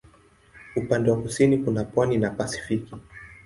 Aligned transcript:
Upande 0.75 1.11
wa 1.11 1.21
kusini 1.21 1.57
kuna 1.57 1.83
pwani 1.83 2.17
na 2.17 2.29
Pasifiki. 2.29 2.95